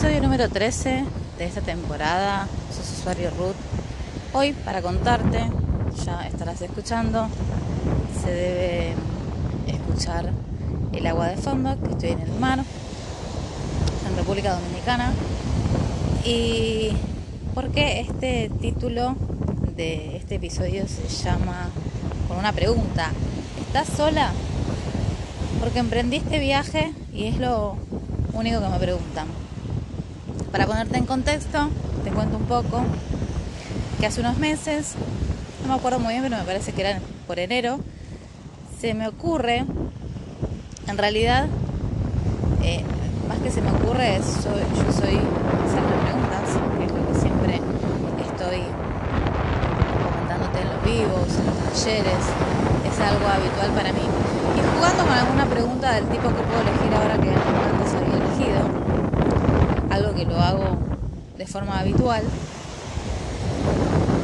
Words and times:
Episodio 0.00 0.22
número 0.22 0.48
13 0.48 1.04
de 1.36 1.44
esta 1.44 1.60
temporada. 1.60 2.48
Sos 2.74 2.90
usuario 2.98 3.28
root. 3.36 3.54
Hoy, 4.32 4.54
para 4.54 4.80
contarte, 4.80 5.40
ya 6.06 6.26
estarás 6.26 6.62
escuchando, 6.62 7.28
se 8.24 8.32
debe 8.32 8.94
escuchar 9.66 10.30
el 10.94 11.06
agua 11.06 11.26
de 11.28 11.36
fondo, 11.36 11.78
que 11.82 11.90
estoy 11.90 12.08
en 12.12 12.20
el 12.20 12.32
mar, 12.40 12.60
en 14.08 14.16
República 14.16 14.54
Dominicana. 14.54 15.12
Y 16.24 16.92
por 17.54 17.68
qué 17.68 18.00
este 18.00 18.50
título 18.58 19.16
de 19.76 20.16
este 20.16 20.36
episodio 20.36 20.88
se 20.88 21.08
llama 21.08 21.68
con 22.26 22.38
una 22.38 22.52
pregunta. 22.52 23.10
¿Estás 23.66 23.88
sola? 23.88 24.32
Porque 25.60 25.78
emprendí 25.78 26.16
este 26.16 26.38
viaje 26.38 26.94
y 27.12 27.26
es 27.26 27.36
lo 27.36 27.76
único 28.32 28.60
que 28.62 28.68
me 28.68 28.78
preguntan. 28.78 29.26
Para 30.52 30.66
ponerte 30.66 30.98
en 30.98 31.06
contexto, 31.06 31.70
te 32.02 32.10
cuento 32.10 32.36
un 32.36 32.44
poco 32.44 32.82
que 34.00 34.06
hace 34.06 34.20
unos 34.20 34.38
meses, 34.38 34.94
no 35.62 35.68
me 35.68 35.74
acuerdo 35.74 36.00
muy 36.00 36.12
bien, 36.14 36.24
pero 36.24 36.38
me 36.38 36.44
parece 36.44 36.72
que 36.72 36.80
era 36.80 36.98
por 37.28 37.38
enero, 37.38 37.78
se 38.80 38.94
me 38.94 39.06
ocurre, 39.06 39.64
en 40.88 40.98
realidad, 40.98 41.46
eh, 42.64 42.82
más 43.28 43.38
que 43.38 43.50
se 43.50 43.62
me 43.62 43.70
ocurre, 43.70 44.18
yo 44.18 44.92
soy 44.92 45.20
hacerme 45.22 45.96
preguntas, 46.02 46.48
que 46.78 46.84
es 46.84 46.92
lo 46.92 47.06
que 47.06 47.20
siempre 47.20 47.60
estoy 48.24 48.62
comentándote 50.02 50.60
en 50.62 50.68
los 50.68 50.82
vivos, 50.82 51.28
en 51.38 51.46
los 51.46 51.58
talleres, 51.62 52.24
es 52.90 53.00
algo 53.00 53.26
habitual 53.28 53.70
para 53.76 53.92
mí. 53.92 54.02
Y 54.02 54.76
jugando 54.76 55.04
con 55.04 55.12
alguna 55.12 55.46
pregunta 55.46 55.92
del 55.92 56.06
tipo 56.06 56.28
que 56.28 56.42
puedo 56.42 56.60
elegir 56.62 56.92
ahora 56.94 57.14
que 57.20 57.30
antes 57.30 57.94
había 57.94 58.16
elegido, 58.16 58.79
algo 60.00 60.14
que 60.14 60.24
lo 60.24 60.36
hago 60.38 60.78
de 61.36 61.46
forma 61.46 61.78
habitual, 61.78 62.22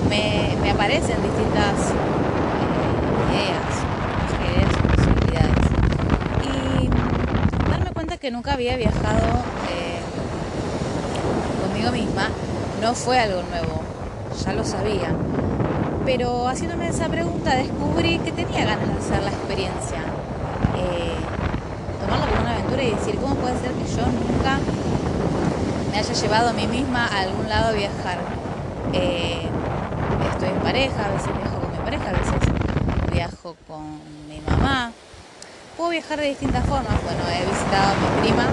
me, 0.08 0.70
aparecen 0.70 1.16
distintas 1.22 1.92
eh, 3.32 3.44
ideas, 3.44 3.62
posibilidades. 4.96 5.66
Y 6.44 7.70
darme 7.70 7.90
cuenta 7.92 8.16
que 8.16 8.30
nunca 8.30 8.54
había 8.54 8.76
viajado 8.76 9.26
eh, 9.70 10.00
conmigo 11.62 11.92
misma 11.92 12.28
no 12.80 12.94
fue 12.94 13.18
algo 13.18 13.42
nuevo, 13.50 13.82
ya 14.44 14.52
lo 14.52 14.64
sabía. 14.64 15.14
Pero 16.04 16.48
haciéndome 16.48 16.88
esa 16.88 17.08
pregunta 17.08 17.54
descubrí 17.54 18.18
que 18.20 18.32
tenía 18.32 18.64
ganas 18.64 18.88
de 18.88 18.94
hacer 18.94 19.22
la 19.22 19.30
experiencia. 19.30 19.98
Eh, 20.76 21.16
tomarlo 22.00 22.26
como 22.26 22.40
una 22.42 22.52
aventura 22.52 22.82
y 22.82 22.90
decir, 22.92 23.16
¿cómo 23.16 23.34
puede 23.36 23.58
ser 23.60 23.72
que 23.72 23.84
yo 23.96 24.06
nunca 24.06 24.58
haya 25.96 26.12
llevado 26.12 26.50
a 26.50 26.52
mí 26.52 26.66
misma 26.66 27.06
a 27.06 27.20
algún 27.20 27.48
lado 27.48 27.68
a 27.68 27.72
viajar. 27.72 28.18
Eh, 28.92 29.48
estoy 30.32 30.48
en 30.50 30.60
pareja, 30.60 31.06
a 31.06 31.10
veces 31.10 31.28
viajo 31.36 31.60
con 31.60 31.72
mi 31.72 31.78
pareja, 31.78 32.10
a 32.10 32.12
veces 32.12 33.12
viajo 33.12 33.56
con 33.66 34.00
mi 34.28 34.40
mamá. 34.40 34.92
Puedo 35.76 35.90
viajar 35.90 36.20
de 36.20 36.28
distintas 36.28 36.66
formas. 36.66 37.02
Bueno, 37.02 37.22
he 37.30 37.46
visitado 37.46 37.92
a 37.92 37.94
mi 37.94 38.20
prima 38.20 38.48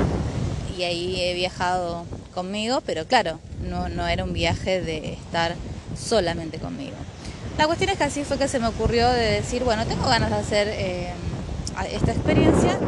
y 0.78 0.84
ahí 0.84 1.22
he 1.22 1.34
viajado 1.34 2.06
conmigo, 2.34 2.82
pero 2.86 3.06
claro, 3.06 3.40
no, 3.62 3.90
no 3.90 4.08
era 4.08 4.24
un 4.24 4.34
viaje 4.34 4.82
de 4.82 5.14
estar 5.14 5.56
solamente 5.98 6.60
conmigo. 6.60 6.96
La 7.58 7.68
cuestión 7.68 7.90
es 7.90 7.98
que 7.98 8.06
así 8.06 8.24
fue 8.24 8.38
que 8.38 8.48
se 8.48 8.60
me 8.60 8.68
ocurrió 8.68 9.10
de 9.10 9.32
decir, 9.32 9.64
bueno, 9.64 9.86
tengo 9.86 10.08
ganas 10.08 10.30
de 10.30 10.38
hacer 10.38 10.68
eh, 10.70 11.12
esta 11.92 12.12
experiencia 12.12 12.80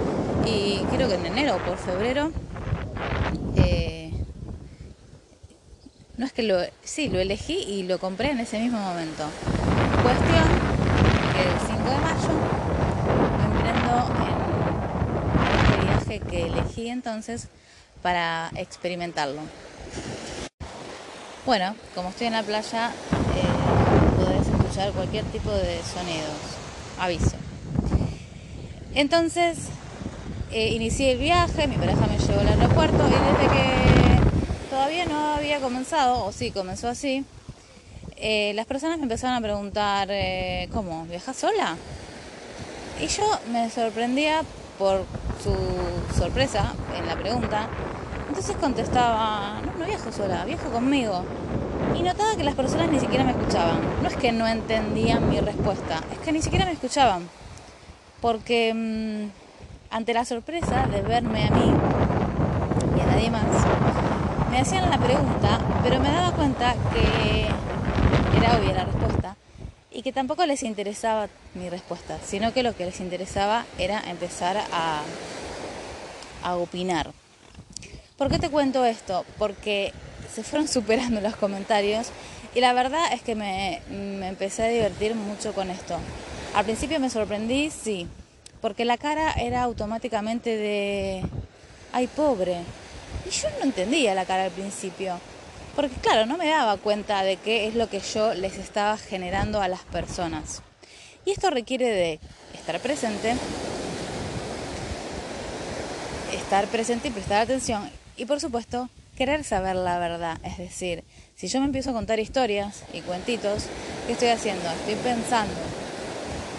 y 0.46 0.80
quiero 0.90 1.08
que 1.08 1.16
en 1.16 1.26
enero 1.26 1.58
o 1.58 1.60
por 1.60 1.78
febrero 1.78 2.32
No 6.18 6.26
es 6.26 6.32
que 6.32 6.44
lo... 6.44 6.58
Sí, 6.84 7.10
lo 7.10 7.20
elegí 7.20 7.58
y 7.58 7.84
lo 7.84 8.00
compré 8.00 8.32
en 8.32 8.40
ese 8.40 8.60
mismo 8.60 8.80
momento. 8.80 9.26
Cuestión 10.02 10.48
que 11.34 11.42
el 11.42 11.60
5 11.68 11.90
de 11.90 11.98
mayo 11.98 12.30
emprendo 13.46 13.94
en 15.44 15.58
este 15.60 15.86
viaje 15.86 16.20
que 16.30 16.46
elegí 16.48 16.90
entonces 16.90 17.50
para 18.02 18.50
experimentarlo. 18.56 19.42
Bueno, 21.46 21.76
como 21.94 22.10
estoy 22.10 22.28
en 22.28 22.34
la 22.34 22.44
playa, 22.44 22.90
eh, 22.90 24.16
podés 24.18 24.48
escuchar 24.48 24.92
cualquier 24.94 25.26
tipo 25.26 25.52
de 25.52 25.82
sonidos. 25.84 26.40
Aviso. 26.98 27.36
Entonces, 28.94 29.58
eh, 30.52 30.70
inicié 30.70 31.12
el 31.12 31.18
viaje, 31.18 31.68
mi 31.68 31.76
pareja 31.76 32.08
me 32.08 32.18
llevó 32.18 32.40
al 32.40 32.48
aeropuerto 32.48 33.06
y 33.08 33.12
desde 33.12 33.54
que 33.54 33.95
todavía 34.76 35.06
no 35.06 35.36
había 35.36 35.62
comenzado, 35.62 36.26
o 36.26 36.34
sí, 36.34 36.52
comenzó 36.52 36.90
así, 36.90 37.24
eh, 38.18 38.52
las 38.56 38.66
personas 38.66 38.98
me 38.98 39.04
empezaron 39.04 39.38
a 39.38 39.40
preguntar, 39.40 40.10
eh, 40.12 40.68
¿cómo? 40.74 41.06
¿Viajas 41.06 41.38
sola? 41.38 41.78
Y 43.02 43.08
yo 43.08 43.24
me 43.54 43.70
sorprendía 43.70 44.42
por 44.78 45.06
su 45.42 45.56
sorpresa 46.20 46.74
en 46.94 47.08
la 47.08 47.16
pregunta. 47.16 47.70
Entonces 48.28 48.58
contestaba, 48.58 49.62
no, 49.66 49.80
no 49.80 49.86
viajo 49.86 50.12
sola, 50.12 50.44
viajo 50.44 50.70
conmigo. 50.70 51.24
Y 51.98 52.04
notaba 52.04 52.36
que 52.36 52.44
las 52.44 52.56
personas 52.56 52.92
ni 52.92 53.00
siquiera 53.00 53.24
me 53.24 53.32
escuchaban. 53.32 53.80
No 54.02 54.10
es 54.10 54.18
que 54.18 54.34
no 54.34 54.46
entendían 54.46 55.30
mi 55.30 55.40
respuesta, 55.40 56.02
es 56.12 56.20
que 56.20 56.34
ni 56.34 56.42
siquiera 56.42 56.66
me 56.66 56.74
escuchaban. 56.74 57.30
Porque 58.20 58.74
mm, 58.74 59.96
ante 59.96 60.14
la 60.14 60.26
sorpresa 60.26 60.86
de 60.88 61.02
verme 61.02 61.48
a 61.48 61.52
mí 61.52 61.72
y 62.98 63.00
a 63.00 63.06
nadie 63.06 63.30
más, 63.30 63.85
me 64.56 64.62
hacían 64.62 64.90
la 64.90 64.98
pregunta, 64.98 65.60
pero 65.84 66.00
me 66.00 66.10
daba 66.10 66.32
cuenta 66.32 66.76
que 66.94 67.46
era 68.38 68.58
obvia 68.58 68.74
la 68.74 68.86
respuesta 68.86 69.36
y 69.92 70.02
que 70.02 70.14
tampoco 70.14 70.46
les 70.46 70.64
interesaba 70.64 71.28
mi 71.56 71.70
respuesta, 71.70 72.18
sino 72.26 72.54
que 72.54 72.64
lo 72.64 72.74
que 72.74 72.86
les 72.86 73.02
interesaba 73.02 73.66
era 73.78 74.02
empezar 74.10 74.56
a, 74.72 75.02
a 76.42 76.56
opinar. 76.56 77.12
¿Por 78.18 78.30
qué 78.30 78.40
te 78.40 78.50
cuento 78.50 78.86
esto? 78.86 79.26
Porque 79.38 79.92
se 80.34 80.42
fueron 80.42 80.68
superando 80.70 81.20
los 81.20 81.36
comentarios 81.36 82.08
y 82.54 82.62
la 82.62 82.72
verdad 82.72 83.12
es 83.12 83.22
que 83.24 83.36
me, 83.36 83.82
me 83.90 84.30
empecé 84.30 84.64
a 84.64 84.68
divertir 84.70 85.16
mucho 85.16 85.52
con 85.52 85.70
esto. 85.70 85.98
Al 86.56 86.64
principio 86.64 87.02
me 87.02 87.10
sorprendí, 87.10 87.72
sí, 87.72 88.08
porque 88.62 88.86
la 88.86 88.98
cara 88.98 89.34
era 89.34 89.64
automáticamente 89.64 90.56
de, 90.56 91.26
ay 91.92 92.08
pobre, 92.08 92.62
y 93.26 93.30
yo 93.30 93.50
no 93.58 93.66
entendía 93.66 94.14
la 94.14 94.26
cara 94.26 94.46
al 94.46 94.52
principio. 94.52 95.20
Porque 95.76 95.96
claro, 95.96 96.26
no 96.26 96.38
me 96.38 96.48
daba 96.48 96.78
cuenta 96.78 97.24
de 97.24 97.38
qué 97.38 97.68
es 97.68 97.76
lo 97.76 97.90
que 97.90 98.00
yo 98.00 98.34
les 98.34 98.58
estaba 98.58 98.98
generando 98.98 99.62
a 99.62 99.68
las 99.68 99.82
personas. 99.82 100.62
Y 101.26 101.32
esto 101.32 101.50
requiere 101.50 101.90
de 101.90 102.20
estar 102.54 102.80
presente, 102.80 103.36
estar 106.34 106.68
presente 106.68 107.08
y 107.10 107.12
prestar 107.12 107.42
atención. 107.42 107.90
Y 108.16 108.26
por 108.26 108.40
supuesto, 108.40 108.90
querer 109.18 109.44
saber 109.44 109.76
la 109.76 110.00
verdad. 110.00 110.40
Es 110.44 110.58
decir, 110.58 111.04
si 111.36 111.48
yo 111.48 111.60
me 111.60 111.66
empiezo 111.66 111.90
a 111.90 111.94
contar 111.94 112.20
historias 112.20 112.84
y 112.94 113.02
cuentitos, 113.02 113.66
¿qué 114.08 114.14
estoy 114.14 114.30
haciendo? 114.30 114.70
Estoy 114.70 114.96
pensando. 114.96 115.54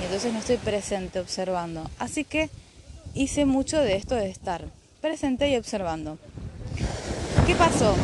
Y 0.00 0.04
entonces 0.04 0.32
no 0.32 0.40
estoy 0.40 0.58
presente 0.58 1.20
observando. 1.20 1.88
Así 1.98 2.24
que 2.24 2.50
hice 3.14 3.46
mucho 3.46 3.80
de 3.80 3.96
esto 3.96 4.14
de 4.14 4.28
estar 4.28 4.64
presente 5.00 5.48
y 5.48 5.56
observando. 5.56 6.18
¿Qué 7.46 7.54
pasó? 7.54 7.94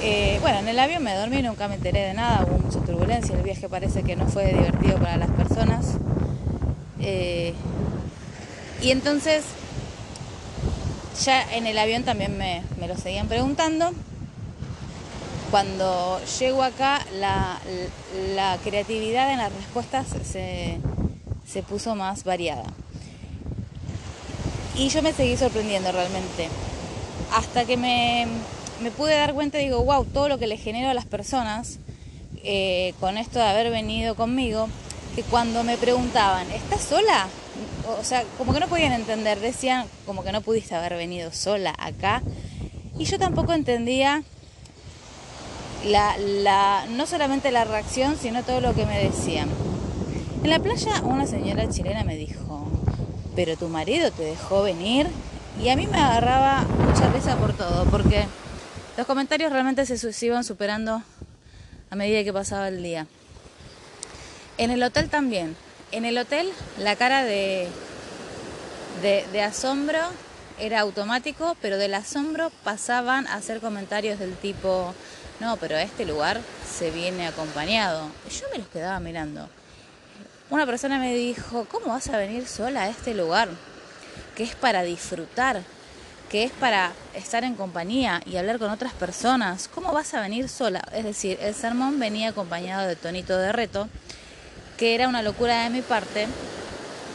Eh, 0.00 0.38
bueno, 0.40 0.60
en 0.60 0.68
el 0.68 0.78
avión 0.78 1.02
me 1.02 1.14
dormí, 1.14 1.42
nunca 1.42 1.68
me 1.68 1.74
enteré 1.74 2.00
de 2.00 2.14
nada, 2.14 2.46
hubo 2.46 2.58
mucha 2.58 2.80
turbulencia, 2.80 3.36
el 3.36 3.42
viaje 3.42 3.68
parece 3.68 4.04
que 4.04 4.16
no 4.16 4.26
fue 4.26 4.54
divertido 4.54 4.96
para 4.96 5.18
las 5.18 5.30
personas. 5.32 5.98
Eh, 6.98 7.52
y 8.80 8.90
entonces, 8.90 9.44
ya 11.22 11.42
en 11.56 11.66
el 11.66 11.76
avión 11.76 12.04
también 12.04 12.38
me, 12.38 12.62
lo 12.88 12.96
seguían 12.96 13.28
preguntando. 13.28 13.92
Cuando 15.50 16.18
llego 16.38 16.62
acá, 16.62 17.04
la, 17.12 17.58
creatividad 18.64 19.30
en 19.30 19.38
las 19.38 19.52
respuestas 19.52 20.06
se, 20.24 20.78
se 21.46 21.62
puso 21.62 21.94
más 21.94 22.24
variada. 22.24 22.64
Y 24.74 24.88
yo 24.88 25.02
me 25.02 25.12
seguí 25.12 25.36
sorprendiendo 25.36 25.92
realmente 25.92 26.48
hasta 27.32 27.64
que 27.64 27.76
me, 27.76 28.26
pude 28.96 29.14
dar 29.14 29.34
cuenta, 29.34 29.58
digo, 29.58 29.82
wow, 29.84 30.04
todo 30.04 30.28
lo 30.28 30.38
que 30.38 30.46
le 30.46 30.56
genero 30.56 30.90
a 30.90 30.94
las 30.94 31.06
personas 31.06 31.78
eh, 32.44 32.94
con 33.00 33.18
esto 33.18 33.38
de 33.38 33.46
haber 33.46 33.70
venido 33.70 34.14
conmigo, 34.14 34.68
que 35.14 35.22
cuando 35.22 35.64
me 35.64 35.76
preguntaban, 35.76 36.50
¿estás 36.50 36.82
sola? 36.82 37.28
O 37.98 38.04
sea, 38.04 38.24
como 38.38 38.52
que 38.52 38.60
no 38.60 38.68
podían 38.68 38.92
entender, 38.92 39.40
decían 39.40 39.86
como 40.04 40.22
que 40.22 40.32
no 40.32 40.40
pudiste 40.40 40.74
haber 40.74 40.94
venido 40.94 41.32
sola 41.32 41.74
acá. 41.78 42.22
Y 42.98 43.04
yo 43.04 43.18
tampoco 43.18 43.52
entendía 43.52 44.22
la, 45.84 46.16
la, 46.18 46.86
no 46.90 47.06
solamente 47.06 47.50
la 47.50 47.64
reacción, 47.64 48.16
sino 48.20 48.42
todo 48.42 48.60
lo 48.60 48.74
que 48.74 48.86
me 48.86 48.98
decían. 48.98 49.48
En 50.42 50.50
la 50.50 50.58
playa 50.58 51.00
una 51.02 51.26
señora 51.26 51.68
chilena 51.68 52.04
me 52.04 52.16
dijo, 52.16 52.66
pero 53.34 53.56
tu 53.56 53.68
marido 53.68 54.10
te 54.10 54.22
dejó 54.22 54.62
venir 54.62 55.08
Y 55.62 55.70
a 55.70 55.76
mí 55.76 55.86
me 55.86 55.98
agarraba 55.98 56.62
mucha 56.62 57.10
risa 57.10 57.36
por 57.36 57.54
todo, 57.54 57.86
porque 57.86 58.26
los 58.96 59.06
comentarios 59.06 59.50
realmente 59.50 59.86
se, 59.86 60.26
iban 60.26 60.44
superando 60.44 61.02
a 61.90 61.96
medida 61.96 62.22
que 62.24 62.32
pasaba 62.32 62.68
el 62.68 62.82
día. 62.82 63.06
En 64.58 64.70
el 64.70 64.82
hotel 64.82 65.08
también. 65.08 65.56
En 65.92 66.04
el 66.04 66.18
hotel 66.18 66.50
la 66.78 66.96
cara 66.96 67.24
de, 67.24 67.68
asombro 69.42 69.98
era 70.58 70.80
automático, 70.80 71.56
pero 71.62 71.78
del 71.78 71.94
asombro 71.94 72.50
pasaban 72.62 73.26
a 73.26 73.34
hacer 73.34 73.60
comentarios 73.60 74.18
del 74.18 74.34
tipo, 74.36 74.94
no, 75.40 75.56
pero 75.56 75.76
este 75.76 76.04
lugar 76.04 76.40
se 76.66 76.90
viene 76.90 77.26
acompañado. 77.26 78.10
Yo 78.30 78.46
me 78.52 78.58
los 78.58 78.68
quedaba 78.68 79.00
mirando. 79.00 79.48
Una 80.50 80.66
persona 80.66 80.98
me 80.98 81.14
dijo, 81.14 81.66
¿cómo 81.70 81.86
vas 81.86 82.08
a 82.08 82.18
venir 82.18 82.46
sola 82.46 82.82
a 82.82 82.88
este 82.88 83.14
lugar? 83.14 83.48
Que 84.36 84.44
es 84.44 84.54
para 84.54 84.84
disfrutar, 84.84 85.62
que 86.28 86.44
es 86.44 86.52
para 86.52 86.92
estar 87.14 87.42
en 87.42 87.54
compañía 87.56 88.22
y 88.26 88.36
hablar 88.36 88.58
con 88.58 88.70
otras 88.70 88.92
personas. 88.92 89.68
¿Cómo 89.68 89.92
vas 89.92 90.14
a 90.14 90.20
venir 90.20 90.48
sola? 90.48 90.84
Es 90.92 91.04
decir, 91.04 91.38
el 91.40 91.54
sermón 91.54 91.98
venía 91.98 92.28
acompañado 92.28 92.86
de 92.86 92.94
tonito 92.94 93.36
de 93.36 93.50
reto, 93.50 93.88
que 94.76 94.94
era 94.94 95.08
una 95.08 95.22
locura 95.22 95.64
de 95.64 95.70
mi 95.70 95.82
parte 95.82 96.28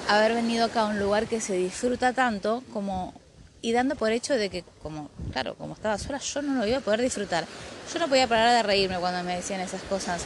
haber 0.10 0.34
venido 0.34 0.66
acá 0.66 0.82
a 0.82 0.86
un 0.88 1.00
lugar 1.00 1.28
que 1.28 1.40
se 1.40 1.54
disfruta 1.54 2.14
tanto 2.14 2.64
como 2.74 3.14
y 3.62 3.72
dando 3.72 3.96
por 3.96 4.12
hecho 4.12 4.34
de 4.34 4.50
que 4.50 4.64
como 4.82 5.10
claro 5.32 5.56
como 5.56 5.74
estaba 5.74 5.98
sola 5.98 6.18
yo 6.18 6.42
no 6.42 6.56
lo 6.56 6.68
iba 6.68 6.80
a 6.80 6.82
poder 6.82 7.02
disfrutar 7.02 7.46
yo 7.94 8.00
no 8.00 8.08
podía 8.08 8.28
parar 8.28 8.56
de 8.56 8.64
reírme 8.64 8.98
cuando 8.98 9.24
me 9.24 9.36
decían 9.36 9.62
esas 9.62 9.82
cosas 9.84 10.24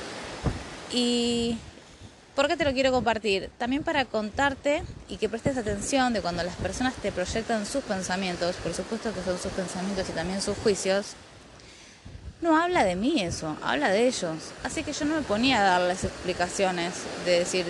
y 0.91 1.57
¿Por 2.36 2.50
qué 2.50 2.58
te 2.58 2.66
lo 2.66 2.74
quiero 2.74 2.92
compartir? 2.92 3.50
También 3.58 3.84
para 3.84 4.04
contarte 4.04 4.84
y 5.08 5.16
que 5.16 5.30
prestes 5.30 5.56
atención 5.56 6.12
de 6.12 6.22
cuando 6.22 6.44
las 6.44 6.56
personas 6.58 6.94
te 6.96 7.14
proyectan 7.14 7.66
sus 7.66 7.82
pensamientos, 7.86 8.58
por 8.58 8.74
supuesto 8.74 9.14
que 9.14 9.24
son 9.24 9.40
sus 9.40 9.54
pensamientos 9.54 10.10
y 10.10 10.12
también 10.12 10.42
sus 10.42 10.58
juicios, 10.58 11.14
no 12.42 12.62
habla 12.62 12.84
de 12.84 12.98
mí 12.98 13.22
eso, 13.22 13.56
habla 13.64 13.88
de 13.90 14.08
ellos. 14.08 14.36
Así 14.66 14.84
que 14.84 14.92
yo 14.92 15.06
no 15.06 15.16
me 15.16 15.22
ponía 15.22 15.60
a 15.60 15.64
darles 15.64 16.04
explicaciones 16.04 16.96
de 17.26 17.40
decir, 17.40 17.66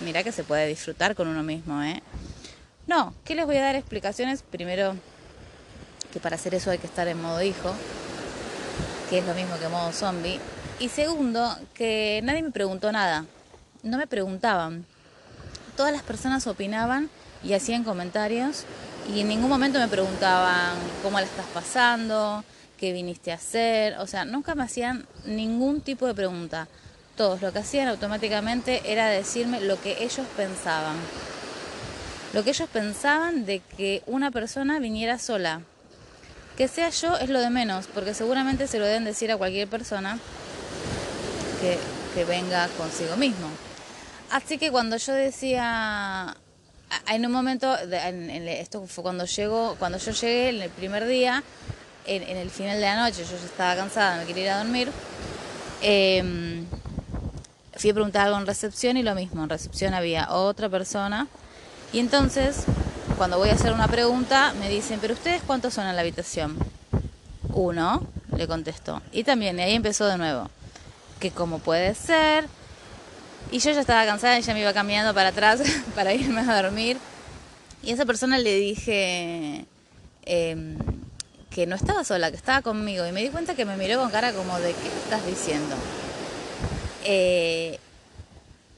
mira 0.00 0.22
que 0.22 0.30
se 0.30 0.44
puede 0.44 0.68
disfrutar 0.68 1.16
con 1.16 1.26
uno 1.26 1.42
mismo, 1.42 1.82
¿eh? 1.82 2.00
No, 2.86 3.14
¿qué 3.24 3.34
les 3.34 3.46
voy 3.46 3.56
a 3.56 3.62
dar 3.62 3.74
explicaciones? 3.74 4.42
Primero, 4.42 4.94
que 6.12 6.20
para 6.20 6.36
hacer 6.36 6.54
eso 6.54 6.70
hay 6.70 6.78
que 6.78 6.86
estar 6.86 7.08
en 7.08 7.20
modo 7.20 7.42
hijo, 7.42 7.74
que 9.10 9.18
es 9.18 9.26
lo 9.26 9.34
mismo 9.34 9.58
que 9.58 9.66
modo 9.66 9.90
zombie. 9.90 10.38
Y 10.78 10.88
segundo, 10.88 11.56
que 11.74 12.20
nadie 12.22 12.42
me 12.42 12.52
preguntó 12.52 12.92
nada, 12.92 13.24
no 13.84 13.98
me 13.98 14.08
preguntaban. 14.08 14.84
Todas 15.76 15.92
las 15.92 16.02
personas 16.02 16.46
opinaban 16.46 17.10
y 17.44 17.52
hacían 17.52 17.84
comentarios 17.84 18.64
y 19.14 19.20
en 19.20 19.28
ningún 19.28 19.50
momento 19.50 19.78
me 19.78 19.88
preguntaban 19.88 20.76
cómo 21.02 21.20
la 21.20 21.26
estás 21.26 21.46
pasando, 21.52 22.42
qué 22.78 22.92
viniste 22.92 23.30
a 23.30 23.36
hacer, 23.36 23.98
o 23.98 24.06
sea, 24.06 24.24
nunca 24.24 24.54
me 24.54 24.64
hacían 24.64 25.06
ningún 25.26 25.82
tipo 25.82 26.06
de 26.06 26.14
pregunta. 26.14 26.68
Todos 27.16 27.42
lo 27.42 27.52
que 27.52 27.60
hacían 27.60 27.88
automáticamente 27.88 28.90
era 28.90 29.08
decirme 29.08 29.60
lo 29.60 29.80
que 29.80 30.02
ellos 30.02 30.26
pensaban. 30.36 30.96
Lo 32.32 32.42
que 32.42 32.50
ellos 32.50 32.68
pensaban 32.72 33.44
de 33.44 33.60
que 33.60 34.02
una 34.06 34.32
persona 34.32 34.80
viniera 34.80 35.18
sola. 35.18 35.60
Que 36.56 36.66
sea 36.66 36.88
yo 36.90 37.16
es 37.18 37.28
lo 37.28 37.40
de 37.40 37.50
menos, 37.50 37.86
porque 37.92 38.14
seguramente 38.14 38.66
se 38.66 38.78
lo 38.78 38.86
deben 38.86 39.04
decir 39.04 39.30
a 39.30 39.36
cualquier 39.36 39.68
persona 39.68 40.18
que, 41.60 41.78
que 42.14 42.24
venga 42.24 42.68
consigo 42.76 43.16
mismo. 43.16 43.48
Así 44.30 44.58
que 44.58 44.70
cuando 44.70 44.96
yo 44.96 45.12
decía, 45.12 46.36
en 47.08 47.26
un 47.26 47.32
momento, 47.32 47.76
esto 47.76 48.86
fue 48.86 49.02
cuando 49.02 49.24
llegó, 49.26 49.76
cuando 49.78 49.98
yo 49.98 50.12
llegué 50.12 50.48
en 50.50 50.62
el 50.62 50.70
primer 50.70 51.06
día, 51.06 51.42
en, 52.06 52.36
el 52.36 52.50
final 52.50 52.76
de 52.76 52.82
la 52.82 52.96
noche, 52.96 53.24
yo 53.24 53.36
ya 53.36 53.44
estaba 53.44 53.76
cansada, 53.76 54.18
me 54.18 54.26
quería 54.26 54.44
ir 54.44 54.50
a 54.50 54.58
dormir. 54.58 54.90
Eh, 55.82 56.64
fui 57.76 57.90
a 57.90 57.94
preguntar 57.94 58.26
algo 58.26 58.38
en 58.38 58.46
recepción 58.46 58.96
y 58.96 59.02
lo 59.02 59.14
mismo, 59.14 59.42
en 59.42 59.50
recepción 59.50 59.94
había 59.94 60.30
otra 60.32 60.68
persona. 60.68 61.26
Y 61.92 61.98
entonces, 61.98 62.64
cuando 63.16 63.38
voy 63.38 63.50
a 63.50 63.52
hacer 63.52 63.72
una 63.72 63.88
pregunta, 63.88 64.54
me 64.58 64.68
dicen, 64.68 64.98
pero 65.00 65.14
ustedes 65.14 65.42
cuántos 65.42 65.74
son 65.74 65.86
en 65.86 65.94
la 65.94 66.02
habitación? 66.02 66.56
Uno, 67.52 68.06
le 68.36 68.48
contesto. 68.48 69.00
Y 69.12 69.24
también, 69.24 69.58
y 69.58 69.62
ahí 69.62 69.74
empezó 69.74 70.06
de 70.06 70.18
nuevo. 70.18 70.50
Que 71.20 71.30
cómo 71.30 71.58
puede 71.58 71.94
ser. 71.94 72.48
Y 73.54 73.60
yo 73.60 73.70
ya 73.70 73.82
estaba 73.82 74.04
cansada 74.04 74.36
y 74.36 74.42
ya 74.42 74.52
me 74.52 74.62
iba 74.62 74.72
cambiando 74.72 75.14
para 75.14 75.28
atrás 75.28 75.62
para 75.94 76.12
irme 76.12 76.40
a 76.40 76.60
dormir. 76.60 76.96
Y 77.84 77.90
a 77.92 77.94
esa 77.94 78.04
persona 78.04 78.36
le 78.36 78.52
dije 78.56 79.64
em, 80.24 80.76
que 81.50 81.64
no 81.64 81.76
estaba 81.76 82.02
sola, 82.02 82.32
que 82.32 82.36
estaba 82.36 82.62
conmigo. 82.62 83.06
Y 83.06 83.12
me 83.12 83.22
di 83.22 83.28
cuenta 83.28 83.54
que 83.54 83.64
me 83.64 83.76
miró 83.76 84.00
con 84.00 84.10
cara 84.10 84.32
como 84.32 84.58
de, 84.58 84.72
¿qué 84.72 84.88
estás 84.88 85.24
diciendo? 85.24 85.76
Eh, 87.04 87.78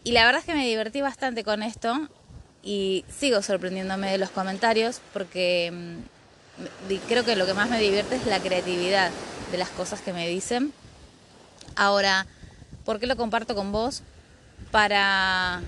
y 0.05 0.13
la 0.13 0.27
verdad 0.27 0.41
es 0.41 0.45
que 0.45 0.53
me 0.53 0.67
divertí 0.67 1.01
bastante 1.01 1.43
con 1.43 1.63
esto 1.63 1.97
y 2.63 3.07
sigo 3.09 3.41
sorprendiéndome 3.41 4.11
de 4.11 4.19
los 4.19 4.29
comentarios 4.29 5.01
porque 5.15 5.73
mm, 5.73 6.95
creo 7.09 7.25
que 7.25 7.35
lo 7.35 7.47
que 7.47 7.55
más 7.55 7.71
me 7.71 7.81
divierte 7.81 8.17
es 8.17 8.27
la 8.27 8.41
creatividad 8.41 9.11
de 9.51 9.57
las 9.57 9.71
cosas 9.71 10.03
que 10.03 10.13
me 10.13 10.29
dicen. 10.29 10.75
Ahora, 11.77 12.27
¿por 12.85 13.01
qué 13.01 13.07
lo 13.07 13.17
comparto 13.17 13.55
con 13.55 13.73
vos? 13.73 14.03
Para, 14.71 15.63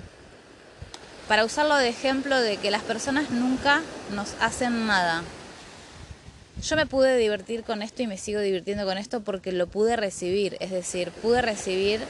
para 1.29 1.45
usarlo 1.45 1.77
de 1.77 1.89
ejemplo 1.89 2.39
de 2.41 2.57
que 2.57 2.71
las 2.71 2.83
personas 2.83 3.31
nunca 3.31 3.83
nos 4.15 4.35
hacen 4.41 4.87
nada. 4.87 5.23
Yo 6.63 6.75
me 6.75 6.87
pude 6.87 7.17
divertir 7.17 7.63
con 7.63 7.83
esto 7.83 8.03
y 8.03 8.09
me 8.09 8.19
sigo 8.19 8.41
divirtiendo 8.41 8.85
con 8.85 8.99
esto 8.99 9.21
porque 9.21 9.53
lo 9.53 9.69
pude 9.69 9.97
recibir, 9.97 10.57
es 10.59 10.73
decir, 10.73 11.13
pude 11.13 11.41
recibir 11.41 12.01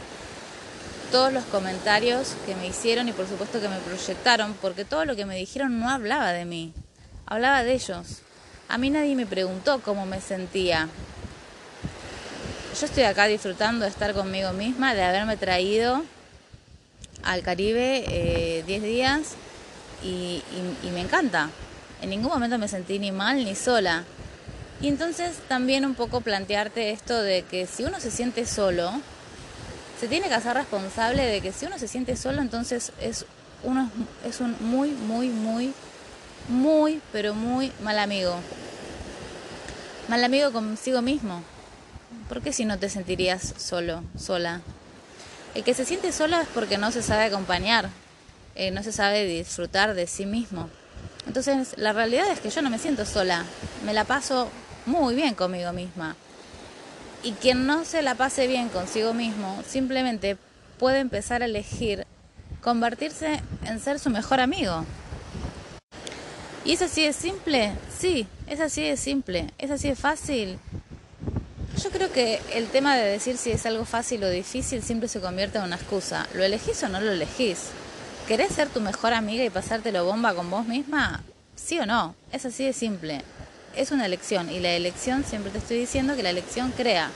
todos 1.12 1.32
los 1.32 1.44
comentarios 1.44 2.34
que 2.46 2.54
me 2.54 2.66
hicieron 2.66 3.08
y 3.08 3.12
por 3.12 3.28
supuesto 3.28 3.60
que 3.60 3.68
me 3.68 3.78
proyectaron, 3.78 4.54
porque 4.54 4.86
todo 4.86 5.04
lo 5.04 5.16
que 5.16 5.26
me 5.26 5.36
dijeron 5.36 5.78
no 5.78 5.90
hablaba 5.90 6.32
de 6.32 6.46
mí, 6.46 6.72
hablaba 7.26 7.62
de 7.62 7.74
ellos. 7.74 8.22
A 8.68 8.78
mí 8.78 8.88
nadie 8.88 9.16
me 9.16 9.26
preguntó 9.26 9.80
cómo 9.82 10.06
me 10.06 10.20
sentía. 10.20 10.88
Yo 12.78 12.86
estoy 12.86 13.02
acá 13.02 13.26
disfrutando 13.26 13.84
de 13.84 13.90
estar 13.90 14.14
conmigo 14.14 14.52
misma, 14.52 14.94
de 14.94 15.02
haberme 15.02 15.36
traído 15.36 16.04
al 17.22 17.42
Caribe 17.42 18.62
10 18.66 18.82
eh, 18.82 18.86
días 18.86 19.34
y, 20.02 20.42
me 20.92 21.00
encanta. 21.00 21.50
En 22.02 22.10
ningún 22.10 22.30
momento 22.30 22.58
me 22.58 22.68
sentí 22.68 22.98
ni 22.98 23.12
mal 23.12 23.44
ni 23.44 23.54
sola. 23.54 24.04
Y 24.80 24.88
entonces 24.88 25.36
también 25.48 25.84
un 25.84 25.94
poco 25.94 26.20
plantearte 26.20 26.90
esto 26.90 27.20
de 27.20 27.42
que 27.42 27.66
si 27.66 27.84
uno 27.84 27.98
se 27.98 28.10
siente 28.10 28.46
solo, 28.46 28.92
se 29.98 30.06
tiene 30.06 30.28
que 30.28 30.34
hacer 30.34 30.54
responsable 30.54 31.26
de 31.26 31.40
que 31.40 31.52
si 31.52 31.66
uno 31.66 31.78
se 31.78 31.88
siente 31.88 32.16
solo, 32.16 32.40
entonces 32.40 32.92
es 33.00 33.26
uno 33.64 33.90
es 34.24 34.40
un 34.40 34.56
muy, 34.60 34.90
muy, 34.90 35.30
muy, 35.30 35.72
muy, 36.48 37.00
pero 37.12 37.34
muy 37.34 37.72
mal 37.82 37.98
amigo. 37.98 38.36
Mal 40.08 40.22
amigo 40.22 40.52
consigo 40.52 41.02
mismo. 41.02 41.42
¿Por 42.28 42.40
qué 42.40 42.52
si 42.52 42.64
no 42.64 42.78
te 42.78 42.88
sentirías 42.88 43.54
solo, 43.58 44.02
sola? 44.16 44.60
El 45.54 45.64
que 45.64 45.74
se 45.74 45.84
siente 45.84 46.12
solo 46.12 46.40
es 46.40 46.48
porque 46.48 46.78
no 46.78 46.90
se 46.92 47.02
sabe 47.02 47.24
acompañar, 47.24 47.90
eh, 48.54 48.70
no 48.70 48.82
se 48.82 48.92
sabe 48.92 49.24
disfrutar 49.24 49.94
de 49.94 50.06
sí 50.06 50.26
mismo. 50.26 50.68
Entonces, 51.26 51.74
la 51.76 51.92
realidad 51.92 52.30
es 52.30 52.40
que 52.40 52.50
yo 52.50 52.62
no 52.62 52.70
me 52.70 52.78
siento 52.78 53.04
sola, 53.04 53.44
me 53.84 53.92
la 53.92 54.04
paso 54.04 54.48
muy 54.86 55.14
bien 55.14 55.34
conmigo 55.34 55.72
misma. 55.72 56.16
Y 57.22 57.32
quien 57.32 57.66
no 57.66 57.84
se 57.84 58.02
la 58.02 58.14
pase 58.14 58.46
bien 58.46 58.68
consigo 58.68 59.12
mismo, 59.12 59.62
simplemente 59.66 60.36
puede 60.78 61.00
empezar 61.00 61.42
a 61.42 61.46
elegir 61.46 62.06
convertirse 62.60 63.40
en 63.64 63.80
ser 63.80 63.98
su 63.98 64.10
mejor 64.10 64.40
amigo. 64.40 64.84
¿Y 66.64 66.72
es 66.72 66.82
así 66.82 67.04
de 67.04 67.12
simple? 67.12 67.72
Sí, 67.96 68.26
es 68.46 68.60
así 68.60 68.82
de 68.82 68.96
simple, 68.96 69.46
es 69.58 69.70
así 69.70 69.88
de 69.88 69.96
fácil. 69.96 70.58
Yo 71.82 71.90
creo 71.90 72.12
que 72.12 72.40
el 72.54 72.68
tema 72.68 72.96
de 72.96 73.04
decir 73.04 73.36
si 73.36 73.50
es 73.50 73.64
algo 73.66 73.84
fácil 73.84 74.22
o 74.24 74.30
difícil 74.30 74.82
siempre 74.82 75.08
se 75.08 75.20
convierte 75.20 75.58
en 75.58 75.64
una 75.64 75.76
excusa. 75.76 76.26
¿Lo 76.34 76.42
elegís 76.44 76.82
o 76.82 76.88
no 76.88 77.00
lo 77.00 77.12
elegís? 77.12 77.68
¿Querés 78.26 78.52
ser 78.52 78.68
tu 78.68 78.80
mejor 78.80 79.14
amiga 79.14 79.44
y 79.44 79.50
pasártelo 79.50 80.04
bomba 80.04 80.34
con 80.34 80.50
vos 80.50 80.66
misma? 80.66 81.22
¿Sí 81.56 81.78
o 81.78 81.86
no? 81.86 82.14
Es 82.32 82.44
así 82.44 82.64
de 82.64 82.72
simple 82.72 83.22
es 83.78 83.92
una 83.92 84.06
elección 84.06 84.50
y 84.50 84.60
la 84.60 84.72
elección, 84.72 85.24
siempre 85.24 85.52
te 85.52 85.58
estoy 85.58 85.78
diciendo 85.78 86.16
que 86.16 86.22
la 86.22 86.30
elección 86.30 86.72
crea. 86.72 87.10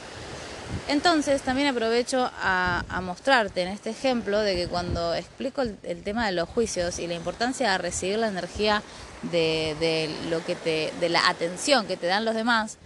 Entonces 0.89 1.43
también 1.43 1.69
aprovecho 1.69 2.31
a, 2.41 2.85
mostrarte 3.03 3.63
en 3.63 3.69
este 3.69 3.91
ejemplo 3.91 4.41
de 4.41 4.55
que 4.55 4.69
cuando 4.69 5.15
explico 5.15 5.63
el, 5.63 6.03
tema 6.03 6.25
de 6.27 6.33
los 6.33 6.49
juicios 6.49 6.99
y 6.99 7.07
la 7.07 7.15
importancia 7.15 7.73
de 7.73 7.79
recibir 7.79 8.19
la 8.19 8.29
energía 8.29 8.83
de, 9.23 9.77
de, 9.81 10.11
lo 10.31 10.45
que 10.45 10.55
te, 10.55 10.93
de 11.01 11.09
la 11.09 11.29
atención 11.29 11.87
que 11.87 11.97
te 11.97 12.07
dan 12.07 12.25
los 12.25 12.35
demás, 12.35 12.79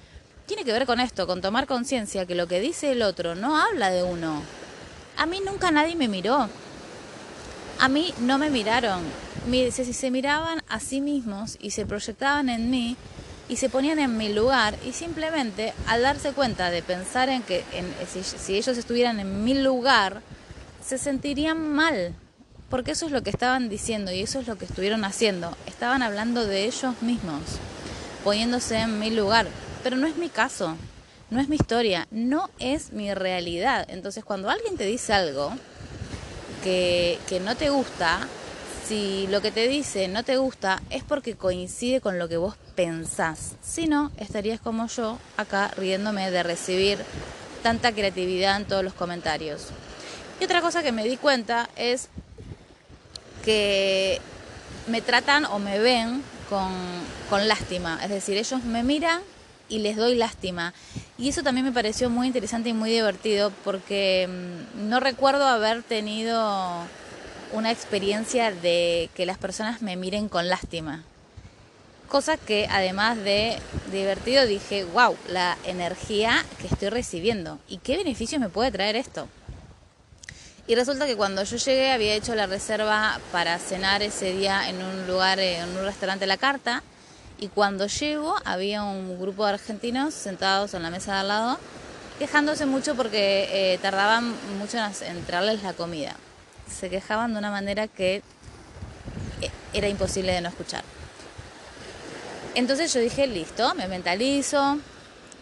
tiene 0.46 0.64
que 0.64 0.72
ver 0.72 0.86
con 0.86 1.00
esto, 1.00 1.26
con 1.26 1.40
tomar 1.40 1.66
conciencia 1.66 2.26
que 2.26 2.34
lo 2.34 2.46
que 2.46 2.60
dice 2.60 2.92
el 2.92 3.02
otro 3.02 3.34
no 3.34 3.56
habla 3.60 3.90
de 3.90 4.02
uno. 4.02 4.42
A 5.16 5.26
mí 5.26 5.40
nunca 5.44 5.70
nadie 5.70 5.96
me 5.96 6.08
miró. 6.08 6.48
A 7.78 7.88
mí 7.88 8.14
no 8.20 8.38
me 8.38 8.50
miraron. 8.50 9.02
Si 9.70 9.92
se 9.92 10.10
miraban 10.10 10.62
a 10.68 10.80
sí 10.80 11.00
mismos 11.00 11.56
y 11.60 11.70
se 11.70 11.86
proyectaban 11.86 12.48
en 12.48 12.70
mí, 12.70 12.96
y 13.48 13.56
se 13.56 13.68
ponían 13.68 13.98
en 13.98 14.16
mi 14.16 14.32
lugar 14.32 14.76
y 14.84 14.92
simplemente 14.92 15.72
al 15.86 16.02
darse 16.02 16.32
cuenta 16.32 16.70
de 16.70 16.82
pensar 16.82 17.28
en 17.28 17.42
que 17.42 17.64
si, 18.10 18.56
ellos 18.56 18.76
estuvieran 18.76 19.20
en 19.20 19.44
mi 19.44 19.54
lugar, 19.54 20.22
se 20.84 20.98
sentirían 20.98 21.72
mal, 21.72 22.14
porque 22.68 22.92
eso 22.92 23.06
es 23.06 23.12
lo 23.12 23.22
que 23.22 23.30
estaban 23.30 23.68
diciendo 23.68 24.10
y 24.12 24.20
eso 24.20 24.40
es 24.40 24.46
lo 24.46 24.56
que 24.56 24.64
estuvieron 24.64 25.04
haciendo. 25.04 25.56
Estaban 25.66 26.02
hablando 26.02 26.44
de 26.44 26.64
ellos 26.64 27.00
mismos, 27.02 27.42
poniéndose 28.24 28.78
en 28.78 28.98
mi 28.98 29.10
lugar, 29.10 29.46
pero 29.86 29.98
no 29.98 30.08
es 30.08 30.16
mi 30.16 30.28
caso, 30.28 30.76
no 31.30 31.40
es 31.40 31.48
mi 31.48 31.54
historia, 31.54 32.08
no 32.10 32.50
es 32.58 32.92
mi 32.92 33.14
realidad. 33.14 33.86
Entonces 33.88 34.24
cuando 34.24 34.50
alguien 34.50 34.76
te 34.76 34.84
dice 34.84 35.12
algo 35.12 35.52
que, 36.64 37.20
que 37.28 37.38
no 37.38 37.54
te 37.54 37.70
gusta, 37.70 38.26
si 38.84 39.28
lo 39.28 39.40
que 39.40 39.52
te 39.52 39.68
dice 39.68 40.08
no 40.08 40.24
te 40.24 40.38
gusta 40.38 40.82
es 40.90 41.04
porque 41.04 41.36
coincide 41.36 42.00
con 42.00 42.18
lo 42.18 42.28
que 42.28 42.36
vos 42.36 42.56
pensás. 42.74 43.52
Si 43.62 43.86
no, 43.86 44.10
estarías 44.16 44.58
como 44.58 44.88
yo 44.88 45.20
acá 45.36 45.70
riéndome 45.76 46.32
de 46.32 46.42
recibir 46.42 46.98
tanta 47.62 47.92
creatividad 47.92 48.56
en 48.56 48.64
todos 48.64 48.82
los 48.82 48.92
comentarios. 48.92 49.68
Y 50.40 50.46
otra 50.46 50.62
cosa 50.62 50.82
que 50.82 50.90
me 50.90 51.04
di 51.04 51.16
cuenta 51.16 51.70
es 51.76 52.08
que 53.44 54.20
me 54.88 55.00
tratan 55.00 55.44
o 55.44 55.60
me 55.60 55.78
ven 55.78 56.24
con, 56.50 56.72
con 57.30 57.46
lástima. 57.46 58.00
Es 58.02 58.10
decir, 58.10 58.36
ellos 58.36 58.64
me 58.64 58.82
miran 58.82 59.22
y 59.68 59.78
les 59.78 59.96
doy 59.96 60.14
lástima. 60.14 60.74
Y 61.18 61.28
eso 61.28 61.42
también 61.42 61.66
me 61.66 61.72
pareció 61.72 62.10
muy 62.10 62.26
interesante 62.26 62.68
y 62.68 62.72
muy 62.72 62.90
divertido 62.90 63.52
porque 63.64 64.28
mm, 64.28 64.88
no 64.88 65.00
recuerdo 65.00 65.46
haber 65.46 65.82
tenido 65.82 66.84
una 67.52 67.70
experiencia 67.70 68.52
de 68.52 69.10
que 69.14 69.26
las 69.26 69.38
personas 69.38 69.82
me 69.82 69.96
miren 69.96 70.28
con 70.28 70.48
lástima. 70.48 71.04
Cosa 72.08 72.36
que 72.36 72.68
además 72.70 73.16
de 73.18 73.58
divertido 73.90 74.46
dije, 74.46 74.84
wow, 74.84 75.16
la 75.28 75.56
energía 75.64 76.44
que 76.60 76.68
estoy 76.68 76.88
recibiendo 76.88 77.58
y 77.68 77.78
qué 77.78 77.96
beneficios 77.96 78.40
me 78.40 78.48
puede 78.48 78.70
traer 78.70 78.96
esto. 78.96 79.28
Y 80.68 80.74
resulta 80.74 81.06
que 81.06 81.16
cuando 81.16 81.44
yo 81.44 81.56
llegué 81.56 81.92
había 81.92 82.14
hecho 82.14 82.34
la 82.34 82.46
reserva 82.46 83.20
para 83.32 83.58
cenar 83.58 84.02
ese 84.02 84.32
día 84.32 84.68
en 84.68 84.82
un 84.82 85.06
lugar, 85.06 85.38
en 85.38 85.68
un 85.68 85.84
restaurante 85.84 86.26
La 86.26 86.36
Carta, 86.36 86.82
y 87.38 87.48
cuando 87.48 87.86
llego 87.86 88.34
había 88.44 88.82
un 88.82 89.18
grupo 89.20 89.44
de 89.44 89.54
argentinos 89.54 90.14
sentados 90.14 90.74
en 90.74 90.82
la 90.82 90.90
mesa 90.90 91.14
de 91.14 91.20
al 91.20 91.28
lado, 91.28 91.58
quejándose 92.18 92.66
mucho 92.66 92.94
porque 92.94 93.48
eh, 93.50 93.78
tardaban 93.78 94.34
mucho 94.58 94.78
en 94.78 95.16
entrarles 95.16 95.62
la 95.62 95.72
comida 95.72 96.16
se 96.70 96.90
quejaban 96.90 97.32
de 97.32 97.38
una 97.38 97.50
manera 97.50 97.88
que 97.88 98.16
eh, 99.40 99.50
era 99.72 99.88
imposible 99.88 100.32
de 100.32 100.40
no 100.40 100.48
escuchar. 100.48 100.84
Entonces 102.54 102.92
yo 102.92 103.00
dije, 103.00 103.26
listo, 103.26 103.74
me 103.74 103.88
mentalizo, 103.88 104.78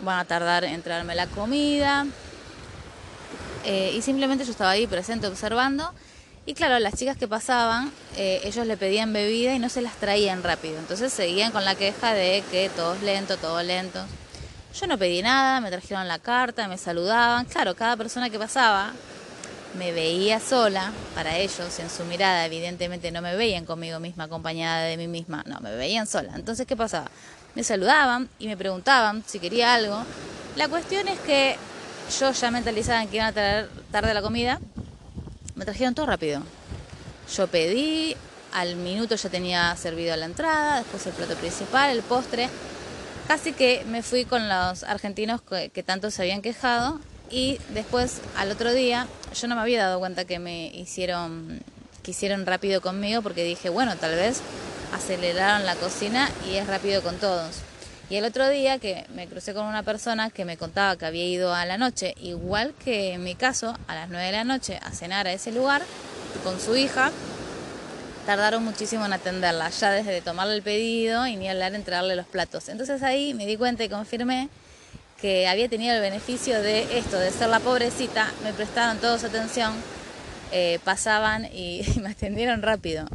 van 0.01 0.19
a 0.19 0.25
tardar 0.25 0.65
en 0.65 0.83
traerme 0.83 1.15
la 1.15 1.27
comida. 1.29 2.07
Eh, 3.65 3.93
y 3.97 4.03
simplemente 4.03 4.45
yo 4.45 4.51
estaba 4.51 4.71
ahí 4.71 4.87
presente 4.87 5.27
observando. 5.27 5.93
Y 6.47 6.53
claro, 6.53 6.79
las 6.79 6.95
chicas 6.95 7.17
que 7.17 7.27
pasaban, 7.27 7.91
eh, 8.17 8.41
ellos 8.45 8.67
le 8.67 8.77
pedían 8.77 9.13
bebida 9.15 9.55
y 9.55 9.59
no 9.59 9.71
se 9.71 9.81
las 9.81 9.95
traían 9.95 10.43
rápido. 10.43 10.79
Entonces 10.79 11.13
seguían 11.13 11.53
con 11.53 11.65
la 11.65 11.75
queja 11.75 12.13
de 12.13 12.45
que 12.51 12.71
todo 12.77 12.95
es 12.95 13.03
lento, 13.03 13.39
todo 13.39 13.63
lento. 13.63 14.05
Yo 14.79 14.87
no 14.87 14.99
pedí 14.99 15.23
nada, 15.23 15.61
me 15.61 15.71
trajeron 15.71 16.07
la 16.07 16.19
carta, 16.19 16.69
me 16.69 16.77
saludaban. 16.77 17.47
Claro, 17.47 17.75
cada 17.75 17.97
persona 17.97 18.29
que 18.29 18.39
pasaba 18.39 18.93
me 19.79 19.93
veía 19.93 20.39
sola, 20.39 20.93
para 21.15 21.39
ellos 21.39 21.79
en 21.79 21.89
su 21.89 22.05
mirada 22.05 22.45
evidentemente 22.45 23.11
no 23.11 23.23
me 23.23 23.35
veían 23.37 23.65
conmigo 23.65 23.99
misma, 23.99 24.25
acompañada 24.25 24.83
de 24.83 24.97
mí 24.97 25.09
misma, 25.09 25.43
no, 25.47 25.61
me 25.61 25.75
veían 25.75 26.07
sola. 26.07 26.33
Entonces, 26.37 26.67
¿qué 26.67 26.77
pasaba? 26.77 27.11
Me 27.55 27.65
saludaban 27.65 28.29
y 28.39 28.49
me 28.49 28.57
preguntaban 28.57 29.25
si 29.27 29.39
quería 29.39 29.75
algo. 29.75 30.05
La 30.57 30.69
cuestión 30.69 31.09
es 31.09 31.19
que 31.21 31.57
yo 32.21 32.33
ya 32.33 32.51
mentalizaba 32.51 33.03
en 33.03 33.09
que 33.09 33.17
iban 33.17 33.29
a 33.29 33.33
traer 33.33 33.71
tarde 33.91 34.13
la 34.13 34.23
comida, 34.23 34.61
me 35.55 35.65
trajeron 35.65 35.95
todo 35.95 36.07
rápido. 36.07 36.43
Yo 37.35 37.47
pedí, 37.47 38.17
al 38.53 38.77
minuto 38.77 39.17
ya 39.17 39.29
tenía 39.29 39.75
servido 39.77 40.17
la 40.17 40.27
entrada, 40.27 40.79
después 40.79 41.07
el 41.07 41.13
plato 41.13 41.35
principal, 41.37 41.91
el 41.91 42.03
postre. 42.03 42.49
Casi 43.27 43.53
que 43.53 43.85
me 43.87 44.03
fui 44.03 44.25
con 44.25 44.49
los 44.49 44.83
argentinos 44.85 45.41
que, 45.43 45.83
tanto 45.83 46.11
se 46.11 46.23
habían 46.23 46.43
quejado 46.43 47.01
y 47.31 47.59
después 47.71 48.21
al 48.37 48.51
otro 48.51 48.73
día 48.73 49.09
yo 49.35 49.49
no 49.49 49.55
me 49.55 49.63
había 49.63 49.83
dado 49.83 49.99
cuenta 49.99 50.27
que 50.27 50.39
me 50.39 50.67
hicieron, 50.67 51.63
que 52.03 52.11
hicieron 52.11 52.45
rápido 52.45 52.83
conmigo 52.83 53.23
porque 53.23 53.43
dije, 53.43 53.71
bueno, 53.71 53.97
tal 53.97 54.15
vez 54.15 54.43
aceleraron 54.93 55.65
la 55.65 55.75
cocina 55.75 56.31
y 56.47 56.57
es 56.57 56.67
rápido 56.67 57.03
con 57.03 57.17
todos. 57.17 57.63
Y 58.11 58.17
el 58.17 58.25
otro 58.25 58.49
día 58.49 58.79
que 58.79 59.07
me 59.15 59.27
crucé 59.27 59.55
con 59.55 59.67
una 59.67 59.83
persona 59.83 60.31
que 60.31 60.45
me 60.45 60.57
contaba 60.57 60.97
que 60.97 61.07
había 61.07 61.25
ido 61.25 61.55
a 61.55 61.65
la 61.65 61.79
noche, 61.79 62.15
igual 62.21 62.75
que 62.85 63.15
en 63.15 63.25
mi 63.25 63.35
caso, 63.35 63.77
a 63.87 63.95
las 63.95 64.11
9 64.11 64.27
de 64.27 64.33
la 64.33 64.45
noche 64.45 64.79
a 64.83 64.91
cenar 64.91 65.27
a 65.27 65.33
ese 65.33 65.53
lugar 65.53 65.83
con 66.43 66.61
su 66.61 66.77
hija, 66.77 67.11
tardaron 68.27 68.65
muchísimo 68.65 69.07
en 69.07 69.13
atenderla, 69.13 69.71
ya 69.71 69.91
desde 69.91 70.21
tomarle 70.21 70.55
el 70.55 70.63
pedido 70.63 71.27
y 71.27 71.37
ni 71.37 71.49
hablar 71.49 71.75
en 71.75 72.17
los 72.17 72.27
platos. 72.27 72.69
Entonces 72.69 73.03
ahí 73.03 73.35
me 73.35 73.47
di 73.47 73.57
cuenta 73.57 73.85
y 73.85 73.89
confirmé 73.89 74.49
que 75.21 75.49
había 75.49 75.69
tenido 75.69 75.95
el 75.95 76.01
beneficio 76.01 76.61
de 76.61 76.99
esto, 76.99 77.19
de 77.19 77.31
ser 77.31 77.49
la 77.49 77.61
pobrecita, 77.61 78.31
me 78.43 78.53
prestaron 78.53 78.99
todos 78.99 79.25
atención, 79.25 79.73
eh, 80.53 80.79
pasaban 80.85 81.47
y, 81.47 81.83
me 82.03 82.11
atendieron 82.11 82.63
rápido. 82.63 83.07